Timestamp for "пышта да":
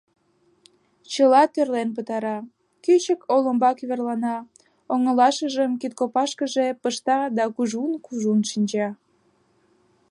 6.81-7.43